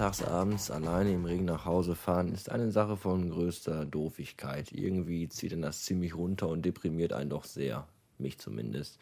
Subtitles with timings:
[0.00, 4.72] sonntagsabends alleine im Regen nach Hause fahren ist eine Sache von größter Doofigkeit.
[4.72, 7.86] Irgendwie zieht dann das ziemlich runter und deprimiert einen doch sehr.
[8.16, 8.98] Mich zumindest.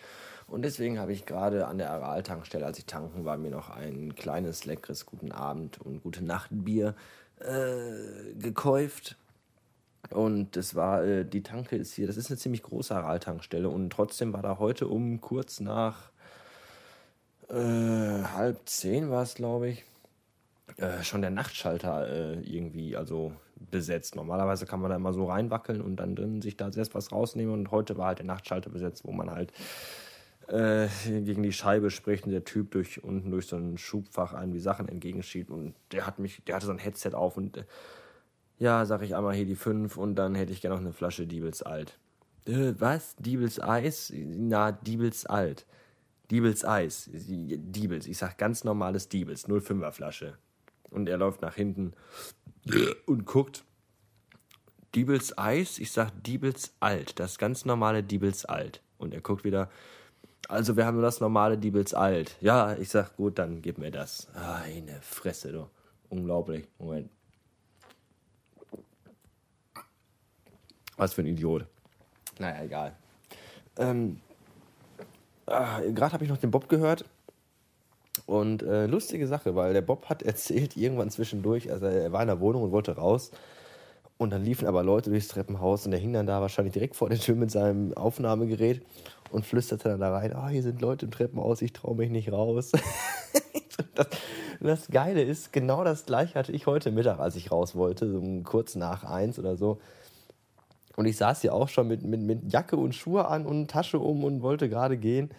[0.49, 4.17] Und deswegen habe ich gerade an der Aral-Tankstelle, als ich tanken war, mir noch ein
[4.17, 6.97] kleines, leckeres Guten Abend und Gute Nacht Bier
[7.39, 9.17] äh, gekäuft.
[10.11, 13.91] Und das war, äh, die Tanke ist hier, das ist eine ziemlich große Aral-Tankstelle und
[13.91, 16.11] trotzdem war da heute um kurz nach
[17.49, 19.85] äh, halb zehn war es, glaube ich,
[20.77, 23.33] äh, schon der Nachtschalter äh, irgendwie, also
[23.71, 24.15] besetzt.
[24.15, 27.53] Normalerweise kann man da immer so reinwackeln und dann drin sich da selbst was rausnehmen
[27.53, 29.53] und heute war halt der Nachtschalter besetzt, wo man halt
[30.49, 34.61] äh, gegen die Scheibe spricht und der Typ durch unten durch so ein Schubfach irgendwie
[34.61, 37.65] Sachen entgegenschiebt und der hat mich, der hatte so ein Headset auf und äh,
[38.59, 41.27] ja, sag ich einmal hier die 5 und dann hätte ich gerne noch eine Flasche
[41.27, 41.99] Diebels Alt.
[42.47, 43.15] Was?
[43.17, 44.13] Diebels Eis?
[44.15, 45.67] Na, Diebels Alt.
[46.31, 47.11] Diebels Eis.
[47.13, 48.07] Diebels.
[48.07, 49.47] Ich sag ganz normales Diebels.
[49.47, 50.39] 05er Flasche.
[50.91, 51.93] Und er läuft nach hinten
[53.07, 53.65] und guckt.
[54.95, 55.79] Diebels Eis?
[55.79, 57.19] Ich sag Diebels Alt.
[57.21, 58.83] Das ganz normale Diebels Alt.
[58.97, 59.71] Und er guckt wieder.
[60.49, 62.37] Also wir haben nur das normale Diebels Alt.
[62.41, 64.29] Ja, ich sag gut, dann gib mir das.
[64.35, 65.69] Eine Fresse, du.
[66.09, 66.67] Unglaublich.
[66.79, 67.11] Moment.
[70.97, 71.67] Was für ein Idiot.
[72.39, 72.97] Naja, egal.
[73.77, 74.21] Ähm,
[75.47, 77.05] ah, Gerade habe ich noch den Bob gehört.
[78.29, 82.29] Und äh, lustige Sache, weil der Bob hat erzählt, irgendwann zwischendurch, also er war in
[82.29, 83.31] der Wohnung und wollte raus.
[84.19, 87.09] Und dann liefen aber Leute durchs Treppenhaus und der hing dann da wahrscheinlich direkt vor
[87.09, 88.83] der Tür mit seinem Aufnahmegerät
[89.31, 92.31] und flüsterte dann da rein, oh, hier sind Leute im Treppenhaus, ich traue mich nicht
[92.31, 92.73] raus.
[93.95, 94.09] das,
[94.61, 98.23] das Geile ist, genau das gleiche hatte ich heute Mittag, als ich raus wollte, so
[98.45, 99.79] kurz nach eins oder so.
[100.97, 104.01] Und ich saß hier auch schon mit, mit, mit Jacke und Schuhe an und Tasche
[104.01, 105.31] um und wollte gerade gehen.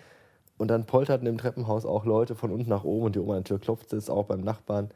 [0.60, 3.44] Und dann polterten im Treppenhaus auch Leute von unten nach oben und die Oma an
[3.44, 4.90] der Tür klopfte es auch beim Nachbarn.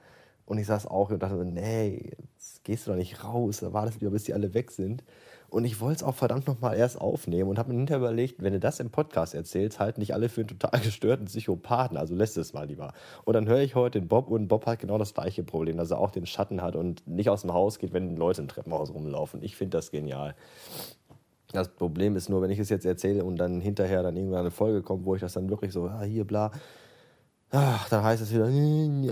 [0.45, 4.01] Und ich saß auch und dachte, nee, jetzt gehst du doch nicht raus, da wartest
[4.01, 5.05] du, bis die alle weg sind.
[5.49, 8.51] Und ich wollte es auch verdammt nochmal erst aufnehmen und habe mir hinterher überlegt, wenn
[8.51, 12.35] du das im Podcast erzählst, halten nicht alle für einen total gestörten Psychopathen, also lässt
[12.37, 12.91] es mal lieber.
[13.23, 15.91] Und dann höre ich heute den Bob und Bob hat genau das gleiche Problem, dass
[15.91, 18.93] er auch den Schatten hat und nicht aus dem Haus geht, wenn Leute im Treppenhaus
[18.93, 19.43] rumlaufen.
[19.43, 20.35] Ich finde das genial.
[21.53, 24.51] Das Problem ist nur, wenn ich es jetzt erzähle und dann hinterher dann irgendwann eine
[24.51, 26.51] Folge kommt, wo ich das dann wirklich so, ah, hier, bla,
[27.55, 28.45] Ach, dann heißt es wieder,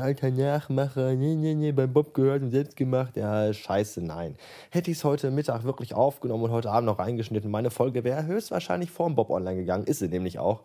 [0.03, 3.15] alter Nachmacher, nee, nee, nee, beim Bob gehört und selbst gemacht.
[3.15, 4.35] Ja, scheiße, nein.
[4.71, 8.25] Hätte ich es heute Mittag wirklich aufgenommen und heute Abend noch reingeschnitten, meine Folge wäre
[8.25, 10.63] höchstwahrscheinlich vor dem Bob online gegangen, ist sie nämlich auch.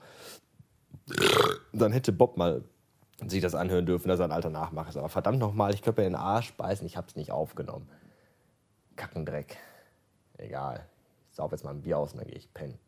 [1.75, 2.65] Dann hätte Bob mal
[3.27, 4.97] sich das anhören dürfen, dass er ein alter Nachmacher ist.
[4.97, 7.91] Aber verdammt nochmal, ich könnte mir den Arsch beißen, ich hab's nicht aufgenommen.
[8.97, 9.59] Kackendreck.
[10.39, 10.87] Egal.
[11.37, 12.79] Sauf jetzt mal ein Bier aus und dann gehe ich pennen.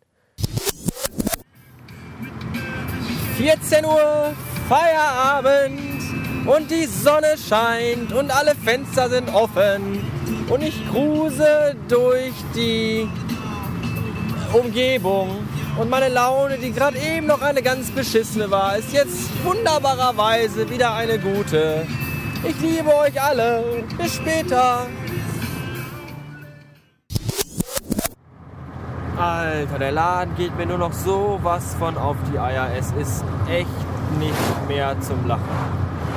[3.37, 4.33] 14 Uhr,
[4.71, 5.79] Feierabend
[6.47, 10.03] und die Sonne scheint und alle Fenster sind offen
[10.49, 13.07] und ich gruse durch die
[14.55, 15.47] Umgebung
[15.79, 20.95] und meine Laune, die gerade eben noch eine ganz beschissene war, ist jetzt wunderbarerweise wieder
[20.95, 21.87] eine gute.
[22.49, 23.85] Ich liebe euch alle.
[23.99, 24.87] Bis später.
[29.19, 32.69] Alter, der Laden geht mir nur noch so was von auf die Eier.
[32.79, 33.69] Es ist echt
[34.21, 35.43] nicht mehr zum Lachen.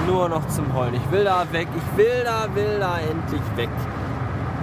[0.05, 0.93] Nur noch zum Heulen.
[0.93, 1.67] Ich will da weg.
[1.75, 3.69] Ich will da, will da endlich weg.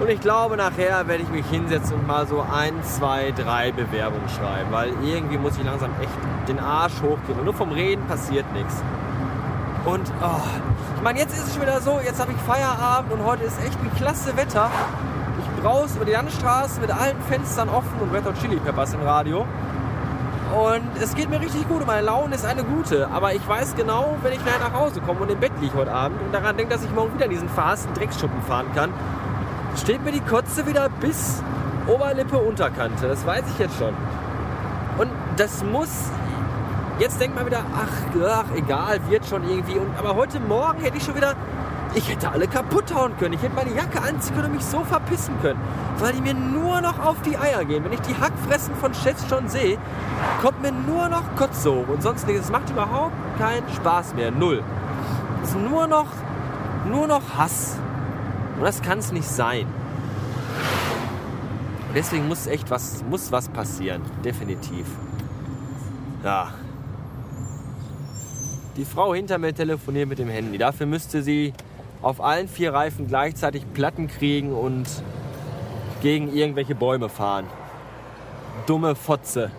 [0.00, 4.28] Und ich glaube, nachher werde ich mich hinsetzen und mal so ein, zwei, drei Bewerbungen
[4.28, 4.70] schreiben.
[4.70, 7.40] Weil irgendwie muss ich langsam echt den Arsch hochgehen.
[7.40, 8.84] Und nur vom Reden passiert nichts.
[9.84, 10.40] Und oh,
[10.96, 13.58] ich meine, jetzt ist es schon wieder so, jetzt habe ich Feierabend und heute ist
[13.64, 14.70] echt ein klasse Wetter.
[15.62, 19.46] Brauche über die Landstraße mit allen Fenstern offen und Red Hot Chili Peppers im Radio.
[20.54, 23.08] Und es geht mir richtig gut meine Laune ist eine gute.
[23.08, 26.20] Aber ich weiß genau, wenn ich nach Hause komme und im Bett liege heute Abend
[26.22, 28.92] und daran denke, dass ich morgen wieder in diesen verhassten Drecksschuppen fahren kann,
[29.76, 31.42] steht mir die Kotze wieder bis
[31.86, 33.08] Oberlippe, Unterkante.
[33.08, 33.94] Das weiß ich jetzt schon.
[34.98, 36.10] Und das muss.
[36.98, 39.78] Jetzt denkt man wieder, ach, ach egal, wird schon irgendwie.
[39.78, 41.34] Und, aber heute Morgen hätte ich schon wieder
[41.94, 43.34] ich hätte alle kaputt hauen können.
[43.34, 45.60] Ich hätte meine Jacke anziehen können und mich so verpissen können.
[45.98, 47.84] Weil die mir nur noch auf die Eier gehen.
[47.84, 49.78] Wenn ich die Hackfressen von Chess schon sehe,
[50.42, 52.46] kommt mir nur noch Kotze hoch und sonst nichts.
[52.46, 54.30] Es macht überhaupt keinen Spaß mehr.
[54.30, 54.62] Null.
[55.42, 56.08] Es ist nur noch,
[56.88, 57.76] nur noch Hass.
[58.56, 59.66] Und das kann es nicht sein.
[61.94, 64.02] Deswegen muss echt was, muss was passieren.
[64.24, 64.86] Definitiv.
[66.22, 66.48] Ja.
[68.76, 70.58] Die Frau hinter mir telefoniert mit dem Handy.
[70.58, 71.54] Dafür müsste sie
[72.02, 74.86] auf allen vier Reifen gleichzeitig Platten kriegen und
[76.00, 77.46] gegen irgendwelche Bäume fahren.
[78.66, 79.50] Dumme Fotze.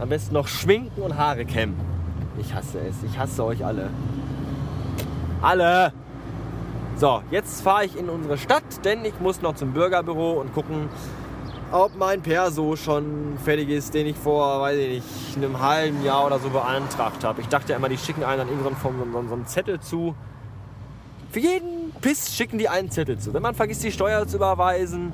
[0.00, 1.78] Am besten noch schminken und Haare kämmen.
[2.38, 3.02] Ich hasse es.
[3.02, 3.90] Ich hasse euch alle.
[5.42, 5.92] Alle!
[6.96, 10.88] So, jetzt fahre ich in unsere Stadt, denn ich muss noch zum Bürgerbüro und gucken,
[11.72, 16.26] ob mein Perso schon fertig ist, den ich vor, weiß ich nicht, einem halben Jahr
[16.26, 17.40] oder so beantragt habe.
[17.40, 20.14] Ich dachte immer, die schicken einen dann irgendeinen so, so, so einen Zettel zu.
[21.30, 23.32] Für jeden Piss schicken die einen Zettel zu.
[23.32, 25.12] Wenn man vergisst, die Steuer zu überweisen,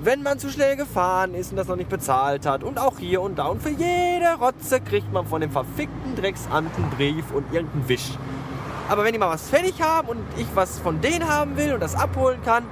[0.00, 3.20] wenn man zu schnell gefahren ist und das noch nicht bezahlt hat und auch hier
[3.20, 3.46] und da.
[3.46, 8.10] Und für jede Rotze kriegt man von dem verfickten Drecksamt einen Brief und irgendeinen Wisch.
[8.88, 11.80] Aber wenn die mal was fertig haben und ich was von denen haben will und
[11.80, 12.64] das abholen kann,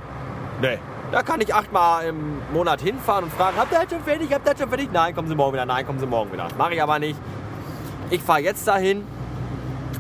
[0.61, 0.79] nee.
[1.11, 4.47] Da kann ich achtmal im Monat hinfahren und fragen, habt ihr das schon fertig, habt
[4.47, 4.91] ihr das schon fertig?
[4.93, 6.47] Nein, kommen Sie morgen wieder, nein, kommen Sie morgen wieder.
[6.57, 7.19] Mache ich aber nicht.
[8.11, 9.05] Ich fahre jetzt dahin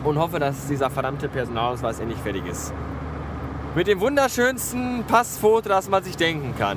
[0.04, 2.72] und hoffe, dass dieser verdammte Personalausweis endlich fertig ist.
[3.74, 6.76] Mit dem wunderschönsten Passfoto, das man sich denken kann.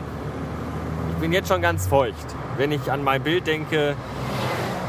[1.13, 3.95] Ich bin jetzt schon ganz feucht, wenn ich an mein Bild denke,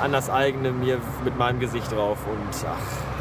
[0.03, 3.15] an das eigene mir mit meinem Gesicht drauf und ach.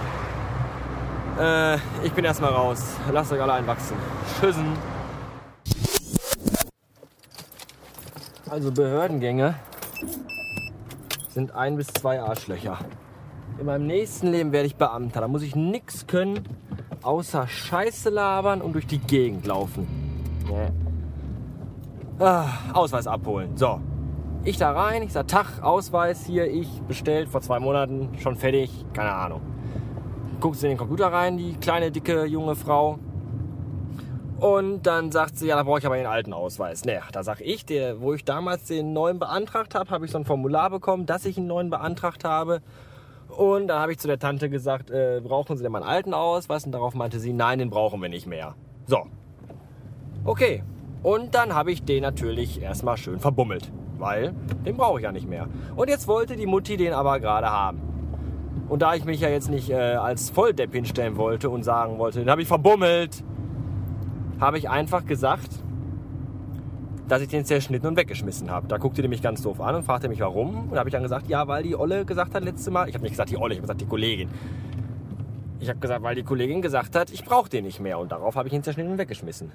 [1.40, 2.84] Äh, ich bin erstmal raus.
[3.12, 3.96] Lasst euch alle einwachsen.
[4.40, 4.78] Tschüssen.
[8.50, 9.56] Also Behördengänge
[11.30, 12.78] sind ein bis zwei Arschlöcher.
[13.60, 15.22] In meinem nächsten Leben werde ich Beamter.
[15.22, 16.42] Da muss ich nichts können,
[17.02, 19.88] außer Scheiße labern und durch die Gegend laufen.
[20.48, 20.70] Nee.
[22.20, 23.56] Ah, Ausweis abholen.
[23.56, 23.80] So.
[24.46, 28.86] Ich da rein, ich sag Tag, Ausweis hier, ich bestellt vor zwei Monaten, schon fertig,
[28.94, 29.42] keine Ahnung.
[30.42, 33.00] Guckt sie in den Computer rein, die kleine, dicke, junge Frau.
[34.42, 36.84] Und dann sagt sie, ja, da brauche ich aber den alten Ausweis.
[36.84, 40.18] Naja, da sag ich, der, wo ich damals den neuen beantragt habe, habe ich so
[40.18, 42.62] ein Formular bekommen, dass ich einen neuen beantragt habe.
[43.38, 46.66] Und dann habe ich zu der Tante gesagt, äh, brauchen Sie denn meinen alten Ausweis?
[46.66, 48.56] Und darauf meinte sie, nein, den brauchen wir nicht mehr.
[48.86, 49.08] So.
[50.24, 50.64] Okay.
[51.02, 53.72] Und dann habe ich den natürlich erstmal schön verbummelt.
[53.98, 54.34] Weil
[54.66, 55.48] den brauche ich ja nicht mehr.
[55.76, 57.82] Und jetzt wollte die Mutti den aber gerade haben.
[58.70, 62.20] Und da ich mich ja jetzt nicht äh, als Volldepp hinstellen wollte und sagen wollte,
[62.20, 63.24] den habe ich verbummelt,
[64.40, 65.50] habe ich einfach gesagt,
[67.08, 68.68] dass ich den zerschnitten und weggeschmissen habe.
[68.68, 70.66] Da guckte die mich ganz doof an und fragte mich, warum.
[70.66, 72.96] Und da habe ich dann gesagt, ja, weil die Olle gesagt hat letztes Mal, ich
[72.96, 74.30] habe nicht gesagt die Olle, ich habe gesagt die Kollegin.
[75.60, 78.00] Ich habe gesagt, weil die Kollegin gesagt hat, ich brauche den nicht mehr.
[78.00, 79.52] Und darauf habe ich ihn zerschnitten und weggeschmissen.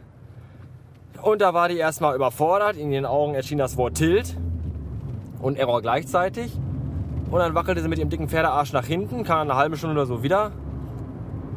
[1.22, 2.76] Und da war die erstmal überfordert.
[2.76, 4.36] In ihren Augen erschien das Wort Tilt
[5.40, 6.52] und Error gleichzeitig.
[7.30, 10.06] Und dann wackelte sie mit ihrem dicken Pferdearsch nach hinten, kam eine halbe Stunde oder
[10.06, 10.52] so wieder.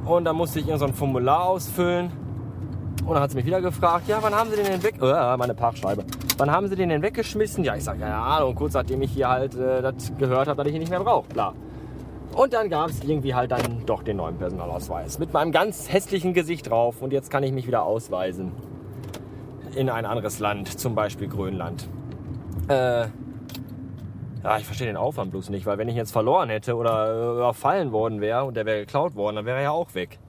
[0.05, 2.11] Und dann musste ich ihr so ein Formular ausfüllen
[3.06, 4.95] und dann hat sie mich wieder gefragt, ja, wann haben Sie den denn weg...
[5.01, 6.03] Äh, meine Parkscheibe.
[6.38, 7.63] Wann haben Sie den denn weggeschmissen?
[7.63, 10.68] Ja, ich sage, keine Ahnung, kurz nachdem ich hier halt äh, das gehört habe, dass
[10.68, 11.27] ich ihn nicht mehr brauche.
[11.30, 11.53] Bla.
[12.33, 15.19] Und dann gab es irgendwie halt dann doch den neuen Personalausweis.
[15.19, 17.01] Mit meinem ganz hässlichen Gesicht drauf.
[17.01, 18.53] Und jetzt kann ich mich wieder ausweisen.
[19.75, 21.88] In ein anderes Land, zum Beispiel Grönland.
[22.68, 23.07] Äh,
[24.44, 27.92] ja, ich verstehe den Aufwand bloß nicht, weil wenn ich jetzt verloren hätte oder überfallen
[27.92, 30.19] worden wäre und der wäre geklaut worden, dann wäre er ja auch weg.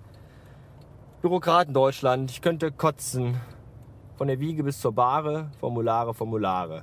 [1.22, 3.40] Bürokraten Deutschland, ich könnte kotzen.
[4.16, 6.82] Von der Wiege bis zur Bahre, Formulare, Formulare.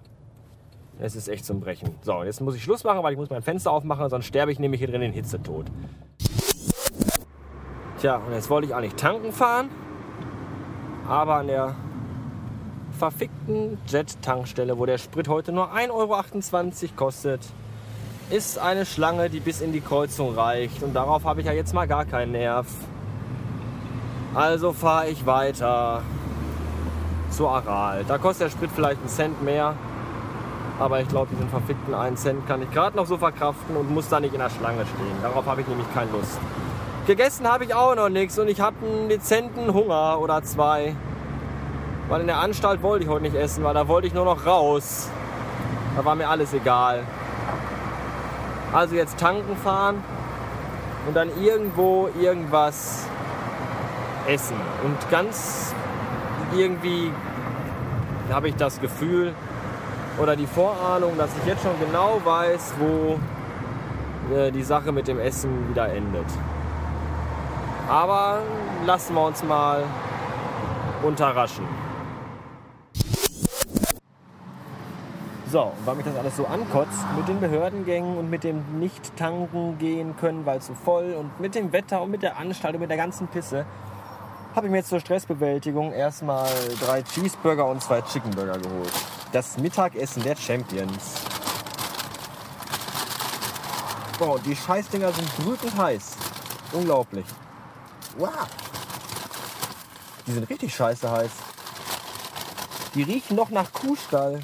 [0.98, 1.94] Es ist echt zum Brechen.
[2.04, 4.60] So, jetzt muss ich Schluss machen, weil ich muss mein Fenster aufmachen, sonst sterbe ich
[4.60, 5.66] nämlich hier drin in Hitzetod.
[8.00, 9.70] Tja, und jetzt wollte ich eigentlich tanken fahren,
[11.06, 11.76] aber an der
[12.98, 17.42] verfickten Jet-Tankstelle, wo der Sprit heute nur 1,28 Euro kostet,
[18.30, 20.82] ist eine Schlange, die bis in die Kreuzung reicht.
[20.82, 22.68] Und darauf habe ich ja jetzt mal gar keinen Nerv.
[24.36, 26.04] Also fahre ich weiter
[27.32, 28.04] zu Aral.
[28.08, 29.74] Da kostet der Sprit vielleicht einen Cent mehr.
[30.80, 34.08] Aber ich glaube, diesen verfickten einen Cent kann ich gerade noch so verkraften und muss
[34.08, 35.22] da nicht in der Schlange stehen.
[35.22, 36.40] Darauf habe ich nämlich keine Lust.
[37.06, 40.96] Gegessen habe ich auch noch nichts und ich habe einen dezenten Hunger oder zwei.
[42.08, 44.46] Weil in der Anstalt wollte ich heute nicht essen, weil da wollte ich nur noch
[44.46, 45.10] raus.
[45.98, 47.04] Da war mir alles egal.
[48.72, 50.04] Also jetzt tanken fahren
[51.08, 53.08] und dann irgendwo irgendwas
[54.30, 54.56] essen.
[54.84, 55.74] Und ganz
[56.56, 57.12] irgendwie
[58.32, 59.34] habe ich das Gefühl
[60.22, 63.20] oder die Vorahnung, dass ich jetzt schon genau weiß, wo
[64.34, 66.26] äh, die Sache mit dem Essen wieder endet.
[67.90, 68.42] Aber
[68.86, 69.84] lassen wir uns mal
[71.02, 71.66] unterraschen.
[75.52, 80.16] So, weil mich das alles so ankotzt, mit den Behördengängen und mit dem Nicht-Tanken gehen
[80.16, 82.98] können, weil zu voll und mit dem Wetter und mit der Anstalt und mit der
[82.98, 83.66] ganzen Pisse,
[84.56, 86.50] habe ich mir jetzt zur Stressbewältigung erstmal
[86.82, 88.92] drei Cheeseburger und zwei Chickenburger geholt.
[89.32, 91.22] Das Mittagessen der Champions.
[94.18, 96.18] Boah, die Scheißdinger sind brütend heiß.
[96.74, 97.26] Unglaublich.
[98.18, 98.32] Wow.
[100.28, 101.32] Die sind richtig scheiße heiß.
[102.96, 104.42] Die riechen noch nach Kuhstall.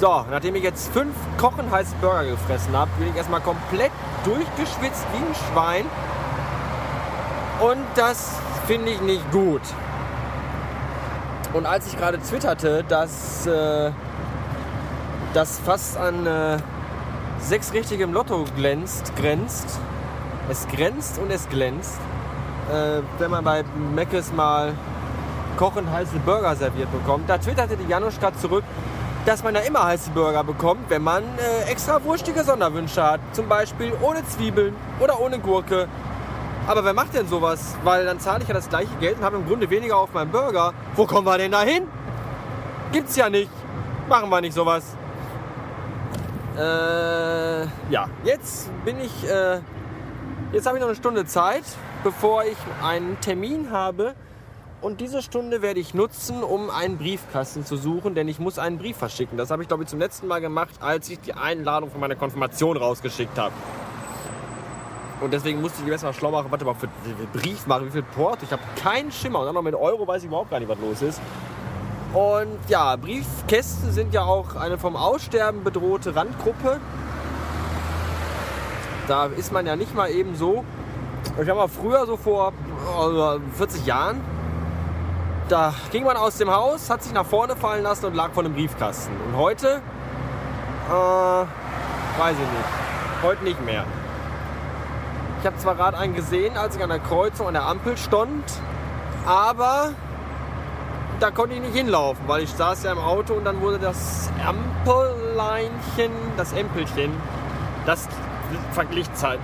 [0.00, 3.90] So, nachdem ich jetzt fünf kochen heiße Burger gefressen habe, bin ich erstmal komplett
[4.24, 5.84] durchgeschwitzt wie ein Schwein.
[7.60, 9.60] Und das finde ich nicht gut.
[11.52, 13.90] Und als ich gerade twitterte, dass äh,
[15.34, 16.56] das fast an äh,
[17.38, 19.78] sechs richtigem Lotto glänzt, grenzt,
[20.48, 22.00] es grenzt und es glänzt,
[22.72, 23.64] äh, wenn man bei
[23.94, 24.72] Meckes mal
[25.58, 27.28] kochend heiße Burger serviert bekommt.
[27.28, 28.64] Da twitterte die Januszka zurück,
[29.26, 33.20] dass man ja immer heiße Burger bekommt, wenn man äh, extra wurstige Sonderwünsche hat.
[33.32, 35.88] Zum Beispiel ohne Zwiebeln oder ohne Gurke.
[36.66, 37.74] Aber wer macht denn sowas?
[37.84, 40.30] Weil dann zahle ich ja das gleiche Geld und habe im Grunde weniger auf meinem
[40.30, 40.72] Burger.
[40.94, 41.84] Wo kommen wir denn da hin?
[42.92, 43.50] Gibt's ja nicht.
[44.08, 44.96] Machen wir nicht sowas.
[46.56, 49.60] Äh, ja, jetzt bin ich, äh,
[50.52, 51.64] jetzt habe ich noch eine Stunde Zeit,
[52.02, 54.14] bevor ich einen Termin habe
[54.82, 58.78] und diese Stunde werde ich nutzen, um einen Briefkasten zu suchen, denn ich muss einen
[58.78, 59.36] Brief verschicken.
[59.36, 62.16] Das habe ich, glaube ich, zum letzten Mal gemacht, als ich die Einladung von meiner
[62.16, 63.52] Konfirmation rausgeschickt habe.
[65.20, 68.02] Und deswegen musste ich jetzt mal schlau machen, warte mal, für, für Briefmarke, wie viel
[68.02, 68.42] Port?
[68.42, 69.40] Ich habe keinen Schimmer.
[69.40, 71.20] Und dann noch mit Euro weiß ich überhaupt gar nicht, was los ist.
[72.14, 76.80] Und ja, Briefkästen sind ja auch eine vom Aussterben bedrohte Randgruppe.
[79.06, 80.64] Da ist man ja nicht mal eben so.
[81.40, 82.52] Ich habe mal früher, so vor
[83.56, 84.20] 40 Jahren,
[85.50, 88.44] da ging man aus dem Haus, hat sich nach vorne fallen lassen und lag vor
[88.44, 89.12] einem Briefkasten.
[89.26, 89.82] Und heute,
[90.88, 93.22] äh, weiß ich nicht.
[93.22, 93.84] Heute nicht mehr.
[95.40, 98.44] Ich habe zwar gerade einen gesehen, als ich an der Kreuzung an der Ampel stand,
[99.26, 99.92] aber
[101.18, 104.30] da konnte ich nicht hinlaufen, weil ich saß ja im Auto und dann wurde das
[104.46, 107.12] Ampelleinchen, das Ämpelchen,
[107.86, 108.08] das,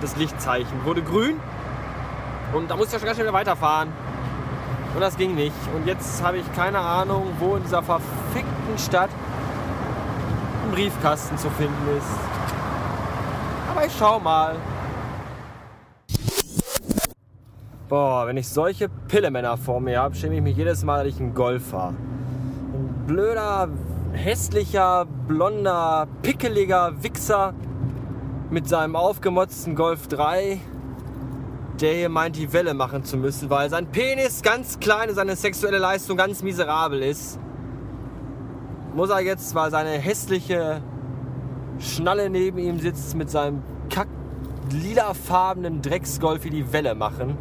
[0.01, 1.39] das Lichtzeichen wurde grün
[2.53, 3.91] und da musste ich ja schon ganz schnell weiterfahren.
[4.97, 5.53] Und das ging nicht.
[5.75, 9.11] Und jetzt habe ich keine Ahnung, wo in dieser verfickten Stadt
[10.65, 12.17] ein Briefkasten zu finden ist.
[13.69, 14.55] Aber ich schau mal.
[17.87, 21.19] Boah, wenn ich solche Pillemänner vor mir habe, schäme ich mich jedes Mal, dass ich
[21.21, 21.89] einen Golf fahre.
[21.89, 23.69] Ein blöder,
[24.13, 27.53] hässlicher, blonder, pickeliger Wichser
[28.49, 30.59] mit seinem aufgemotzten Golf 3
[31.81, 35.35] der hier meint, die Welle machen zu müssen, weil sein Penis ganz klein und seine
[35.35, 37.39] sexuelle Leistung ganz miserabel ist,
[38.95, 40.81] muss er jetzt, weil seine hässliche
[41.79, 44.07] Schnalle neben ihm sitzt, mit seinem kack
[44.71, 47.37] lilafarbenen Drecksgolf wie die Welle machen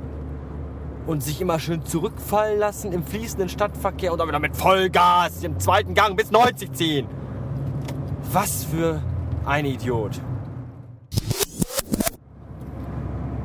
[1.07, 5.59] und sich immer schön zurückfallen lassen im fließenden Stadtverkehr und dann wieder mit Vollgas im
[5.59, 7.07] zweiten Gang bis 90 ziehen.
[8.33, 9.01] Was für
[9.45, 10.21] ein Idiot.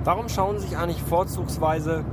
[0.04, 2.04] Warum schauen sich eigentlich vorzugsweise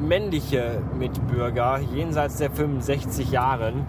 [0.00, 3.84] männliche Mitbürger jenseits der 65 Jahren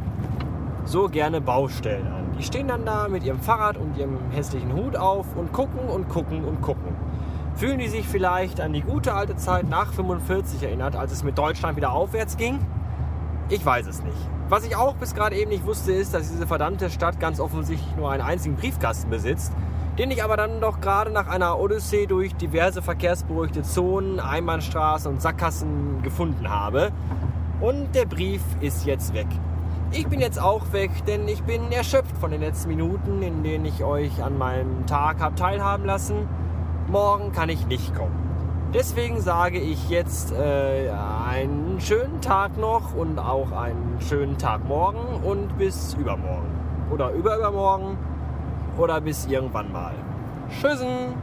[0.85, 2.35] so gerne Baustellen an?
[2.39, 6.09] Die stehen dann da mit ihrem Fahrrad und ihrem hässlichen Hut auf und gucken und
[6.09, 6.95] gucken und gucken.
[7.53, 11.37] Fühlen die sich vielleicht an die gute alte Zeit nach 45 erinnert, als es mit
[11.37, 12.57] Deutschland wieder aufwärts ging?
[13.49, 14.17] Ich weiß es nicht.
[14.49, 17.95] Was ich auch bis gerade eben nicht wusste, ist, dass diese verdammte Stadt ganz offensichtlich
[17.95, 19.53] nur einen einzigen Briefkasten besitzt
[19.97, 25.21] den ich aber dann doch gerade nach einer Odyssee durch diverse verkehrsberuhigte Zonen, Einbahnstraßen und
[25.21, 26.91] Sackgassen gefunden habe.
[27.59, 29.27] Und der Brief ist jetzt weg.
[29.91, 33.65] Ich bin jetzt auch weg, denn ich bin erschöpft von den letzten Minuten, in denen
[33.65, 36.27] ich euch an meinem Tag habe teilhaben lassen.
[36.87, 38.15] Morgen kann ich nicht kommen.
[38.73, 40.89] Deswegen sage ich jetzt äh,
[41.29, 46.47] einen schönen Tag noch und auch einen schönen Tag morgen und bis übermorgen.
[46.89, 47.97] Oder überübermorgen
[48.77, 49.93] oder bis irgendwann mal.
[50.49, 51.15] Tschüssen!